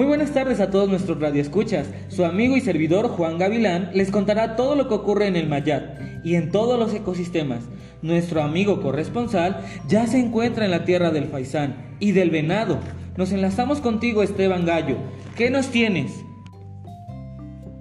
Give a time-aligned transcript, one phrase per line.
[0.00, 1.92] Muy buenas tardes a todos nuestros radioescuchas.
[2.08, 6.24] Su amigo y servidor Juan Gavilán les contará todo lo que ocurre en el Mayat
[6.24, 7.68] y en todos los ecosistemas.
[8.00, 12.78] Nuestro amigo corresponsal ya se encuentra en la tierra del faisán y del venado.
[13.18, 14.96] Nos enlazamos contigo, Esteban Gallo.
[15.36, 16.24] ¿Qué nos tienes?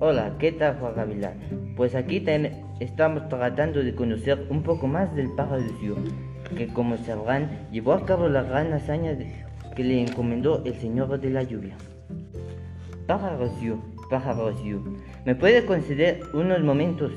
[0.00, 1.34] Hola, ¿qué tal Juan Gavilán?
[1.76, 2.24] Pues aquí
[2.80, 5.62] estamos tratando de conocer un poco más del pájaro
[6.56, 9.16] que como sabrán llevó a cabo la gran hazaña
[9.76, 11.76] que le encomendó el Señor de la Lluvia.
[13.08, 13.50] Pájaro
[14.10, 14.52] pájaro
[15.24, 17.10] ¿me puede conceder unos momentos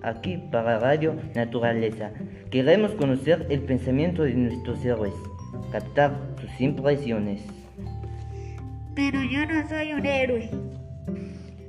[0.00, 2.12] aquí para Radio Naturaleza?
[2.52, 5.12] Queremos conocer el pensamiento de nuestros héroes,
[5.72, 7.42] captar sus impresiones.
[8.94, 10.48] Pero yo no soy un héroe.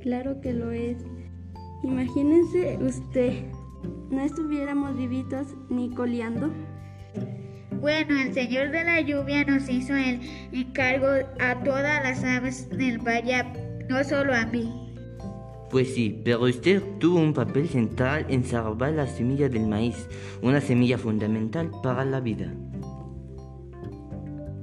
[0.04, 0.98] Claro que lo es.
[1.84, 3.44] Imagínense usted,
[4.12, 6.52] no estuviéramos vivitos ni coleando.
[7.84, 10.22] Bueno, el Señor de la Lluvia nos hizo el
[10.54, 13.44] encargo a todas las aves del valle,
[13.90, 14.72] no solo a mí.
[15.70, 20.08] Pues sí, pero usted tuvo un papel central en salvar la semilla del maíz,
[20.42, 22.54] una semilla fundamental para la vida.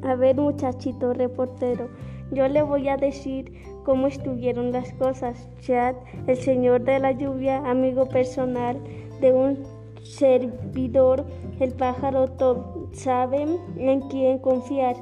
[0.02, 1.90] A ver, muchachito reportero,
[2.32, 3.52] yo le voy a decir
[3.84, 5.46] cómo estuvieron las cosas.
[5.60, 5.94] Chad,
[6.26, 8.80] el señor de la lluvia, amigo personal
[9.20, 11.26] de un servidor,
[11.58, 14.96] el pájaro top, saben en quién confiar.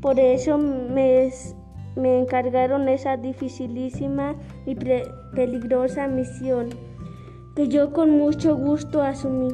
[0.00, 1.30] Por eso me,
[1.96, 4.76] me encargaron esa dificilísima y
[5.34, 6.70] peligrosa misión,
[7.54, 9.48] que yo con mucho gusto asumí.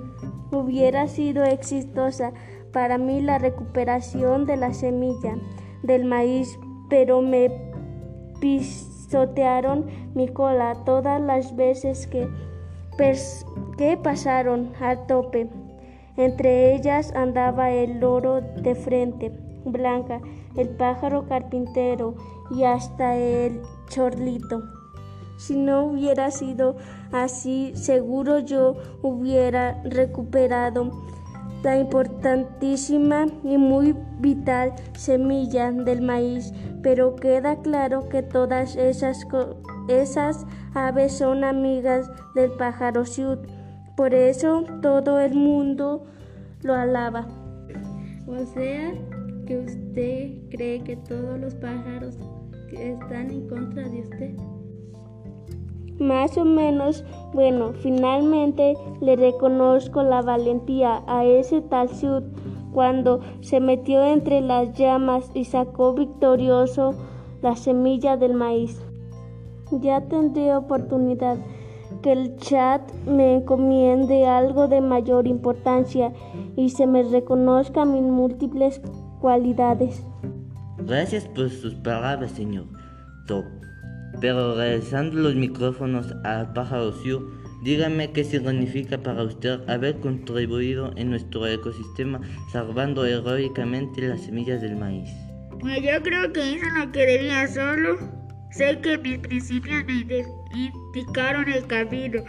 [0.51, 2.33] Hubiera sido exitosa
[2.73, 5.37] para mí la recuperación de la semilla
[5.83, 7.51] del maíz, pero me
[8.41, 12.29] pisotearon mi cola todas las veces que
[12.97, 15.49] que pasaron al tope.
[16.17, 19.33] Entre ellas andaba el loro de frente,
[19.65, 20.21] blanca,
[20.57, 22.15] el pájaro carpintero
[22.51, 24.63] y hasta el chorlito.
[25.37, 26.77] Si no hubiera sido
[27.11, 30.91] así, seguro yo hubiera recuperado
[31.63, 36.53] la importantísima y muy vital semilla del maíz,
[36.83, 39.27] pero queda claro que todas esas,
[39.89, 43.39] esas aves son amigas del pájaro ciud.
[43.97, 46.05] Por eso todo el mundo
[46.63, 47.27] lo alaba.
[48.27, 48.93] O sea,
[49.47, 52.17] que usted cree que todos los pájaros
[52.73, 54.35] están en contra de usted.
[55.99, 62.25] Más o menos, bueno, finalmente le reconozco la valentía a ese tal Ciud
[62.73, 66.95] cuando se metió entre las llamas y sacó victorioso
[67.43, 68.81] la semilla del maíz.
[69.81, 71.39] Ya tendré oportunidad
[72.03, 76.13] que el chat me encomiende algo de mayor importancia
[76.57, 78.81] y se me reconozca mis múltiples
[79.21, 80.05] cualidades.
[80.79, 82.67] Gracias por sus palabras, señor
[83.27, 83.45] Top.
[84.21, 87.31] Pero regresando los micrófonos al pájaro Siu,
[87.65, 92.21] dígame qué significa para usted haber contribuido en nuestro ecosistema
[92.53, 95.09] salvando heroicamente las semillas del maíz.
[95.61, 98.22] Pues yo creo que hice lo que debía solo.
[98.53, 100.05] Sé que mis principios me
[100.53, 102.23] indicaron el camino,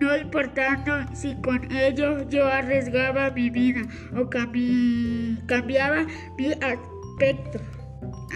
[0.00, 3.82] no importando si con ello yo arriesgaba mi vida
[4.16, 6.06] o cambiaba
[6.38, 7.58] mi aspecto.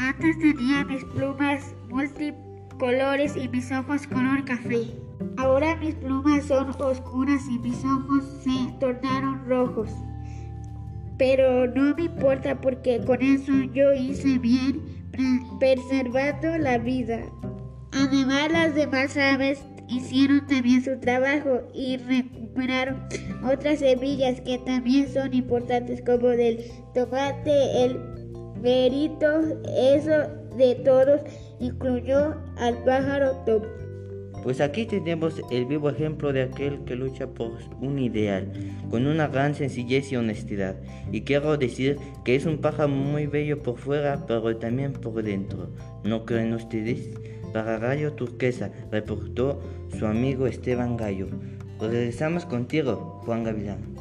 [0.00, 4.88] Antes tenía mis plumas multicolores y mis ojos color café.
[5.36, 9.90] Ahora mis plumas son oscuras y mis ojos se tornaron rojos.
[11.16, 14.87] Pero no me importa porque con eso yo hice bien
[15.58, 17.20] preservando la vida.
[17.92, 23.08] Además las demás aves hicieron también su trabajo y recuperaron
[23.50, 26.64] otras semillas que también son importantes como del
[26.94, 27.98] tomate, el
[28.60, 29.40] verito,
[29.76, 31.20] eso de todos
[31.60, 33.64] incluyó al pájaro top.
[34.42, 38.52] Pues aquí tenemos el vivo ejemplo de aquel que lucha por un ideal,
[38.90, 40.76] con una gran sencillez y honestidad.
[41.12, 45.70] Y quiero decir que es un pájaro muy bello por fuera, pero también por dentro.
[46.04, 47.10] ¿No creen ustedes?
[47.52, 49.60] Para Radio Turquesa reportó
[49.98, 51.26] su amigo Esteban Gallo.
[51.80, 53.94] Regresamos contigo, Juan Gavilán.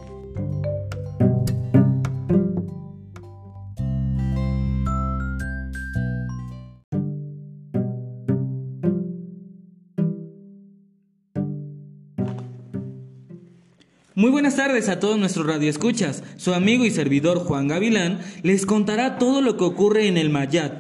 [14.18, 16.24] Muy buenas tardes a todos nuestros radioescuchas.
[16.38, 20.74] Su amigo y servidor Juan Gavilán les contará todo lo que ocurre en el Mayat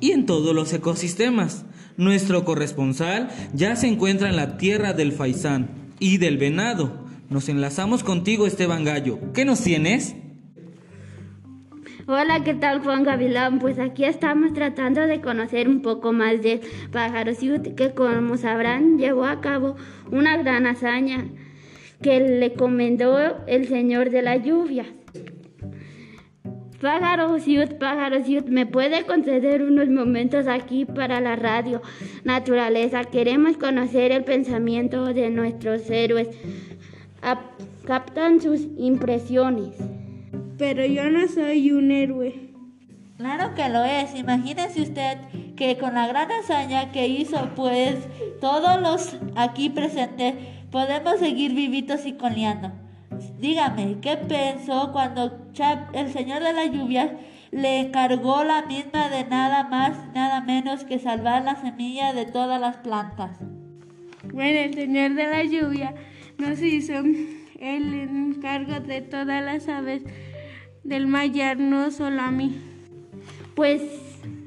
[0.00, 1.66] y en todos los ecosistemas.
[1.98, 5.68] Nuestro corresponsal ya se encuentra en la tierra del faisán
[6.00, 7.04] y del venado.
[7.28, 9.18] Nos enlazamos contigo, Esteban Gallo.
[9.34, 10.16] ¿Qué nos tienes?
[12.06, 13.58] Hola, ¿qué tal Juan Gavilán?
[13.58, 18.96] Pues aquí estamos tratando de conocer un poco más de Pájaro Ciut, que como sabrán
[18.96, 19.76] llevó a cabo
[20.10, 21.26] una gran hazaña
[22.02, 24.86] que le comendó el Señor de la Lluvia.
[26.80, 31.82] Pájaro Ciut, Pájaro Ciut, ¿me puede conceder unos momentos aquí para la radio
[32.22, 33.02] Naturaleza?
[33.02, 36.28] Queremos conocer el pensamiento de nuestros héroes.
[37.84, 39.74] captan sus impresiones.
[40.56, 42.48] Pero yo no soy un héroe.
[43.16, 44.14] Claro que lo es.
[44.14, 45.18] Imagínese usted
[45.56, 47.96] que con la gran hazaña que hizo, pues
[48.40, 50.34] todos los aquí presentes
[50.70, 52.72] podemos seguir vivitos y coleando.
[53.38, 55.38] Dígame, ¿qué pensó cuando
[55.92, 57.18] el señor de la lluvia,
[57.50, 62.60] le encargó la misma de nada más, nada menos que salvar la semilla de todas
[62.60, 63.38] las plantas?
[64.32, 65.94] Bueno, el señor de la lluvia
[66.36, 66.94] nos hizo
[67.58, 70.02] el encargo de todas las aves
[70.84, 72.56] del mayar, no solo a mí.
[73.54, 73.82] Pues,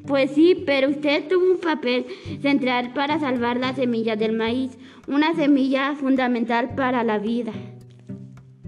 [0.05, 2.05] pues sí, pero usted tuvo un papel
[2.41, 4.77] central para salvar la semilla del maíz,
[5.07, 7.53] una semilla fundamental para la vida.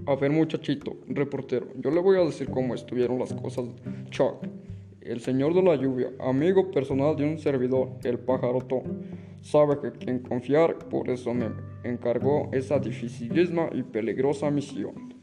[0.06, 3.64] A ver, muchachito, reportero, yo le voy a decir cómo estuvieron las cosas.
[4.10, 4.46] Chuck,
[5.00, 8.82] el señor de la lluvia, amigo personal de un servidor, el pájaro Tom,
[9.40, 11.50] sabe que quien confiar, por eso me
[11.84, 15.14] encargó esa dificilísima y peligrosa misión,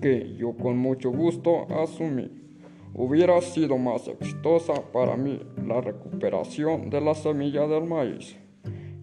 [0.00, 2.47] que yo con mucho gusto asumí.
[2.94, 8.36] Hubiera sido más exitosa para mí la recuperación de la semilla del maíz,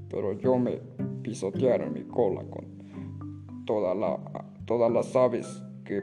[0.10, 0.80] pero yo me
[1.22, 4.18] pisotearon mi cola con toda la
[4.66, 6.02] todas las aves que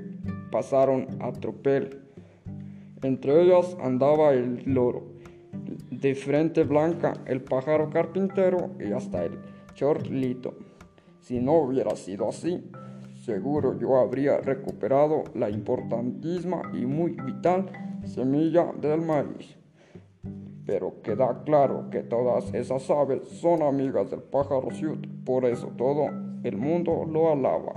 [0.50, 2.00] pasaron a tropel.
[3.02, 5.02] Entre ellas andaba el loro,
[5.90, 9.38] de frente blanca el pájaro carpintero y hasta el
[9.74, 10.54] chorlito.
[11.20, 12.62] Si no hubiera sido así,
[13.24, 17.66] seguro yo habría recuperado la importantísima y muy vital
[18.04, 19.56] semilla del maíz.
[20.66, 26.06] Pero queda claro que todas esas aves son amigas del pájaro ciut, por eso todo
[26.42, 27.74] el mundo lo alaba.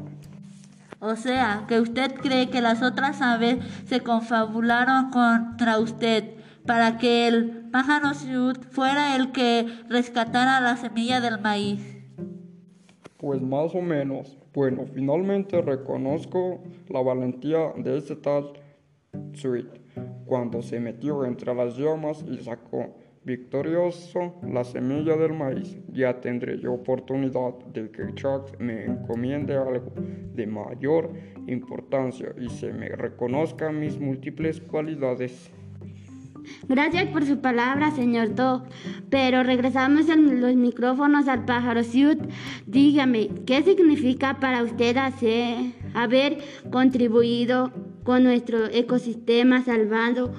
[1.00, 7.27] O sea, que usted cree que las otras aves se confabularon contra usted para que
[7.27, 11.81] el pájaro Sud fuera el que rescatara la semilla del maíz.
[13.18, 14.38] Pues más o menos.
[14.55, 18.53] Bueno, finalmente reconozco la valentía de ese tal
[19.33, 19.67] Sweet
[20.25, 26.57] cuando se metió entre las llamas y sacó victorioso la semilla del maíz, ya tendré
[26.57, 29.91] yo oportunidad de que Chuck me encomiende algo
[30.33, 31.11] de mayor
[31.47, 35.51] importancia y se me reconozcan mis múltiples cualidades.
[36.67, 38.65] Gracias por su palabra, señor Doc.
[39.09, 42.19] Pero regresamos en los micrófonos al pájaro Siut.
[42.75, 46.39] Dígame, ¿qué significa para usted hacer, haber
[46.72, 47.72] contribuido
[48.04, 50.33] con nuestro ecosistema salvando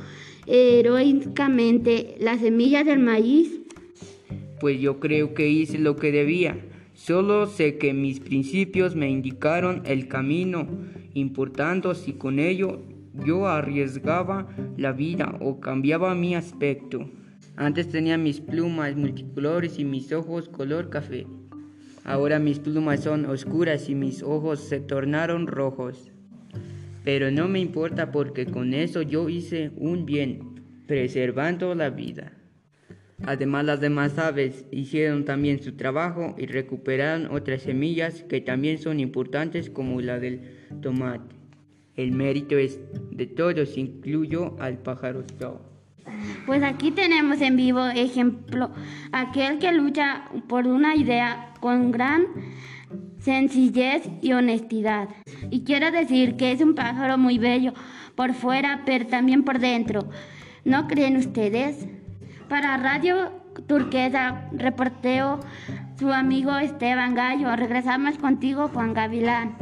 [0.47, 3.62] heroicamente la semilla del maíz?
[4.61, 6.62] Pues yo creo que hice lo que debía.
[6.93, 10.69] Solo sé que mis principios me indicaron el camino,
[11.15, 12.83] importando si con ello
[13.25, 14.47] yo arriesgaba
[14.77, 17.09] la vida o cambiaba mi aspecto.
[17.56, 21.25] Antes tenía mis plumas multicolores y mis ojos color café.
[22.08, 26.12] Ahora mis plumas son oscuras y mis ojos se tornaron rojos.
[27.02, 32.33] Pero no me importa porque con eso yo hice un bien, preservando la vida.
[33.25, 39.00] Además las demás aves hicieron también su trabajo y recuperaron otras semillas que también son
[39.00, 40.42] importantes como la del
[40.80, 41.35] tomate.
[41.97, 42.78] El mérito es
[43.11, 45.25] de todos, incluyo al pájaro
[46.47, 48.71] Pues aquí tenemos en vivo ejemplo,
[49.11, 52.26] aquel que lucha por una idea con gran
[53.19, 55.09] sencillez y honestidad.
[55.50, 57.73] Y quiero decir que es un pájaro muy bello
[58.15, 60.09] por fuera, pero también por dentro.
[60.65, 61.88] ¿No creen ustedes?
[62.49, 63.33] Para Radio
[63.67, 65.41] Turquesa, reporteo
[65.99, 67.55] su amigo Esteban Gallo.
[67.57, 69.57] Regresamos contigo, Juan Gavilán.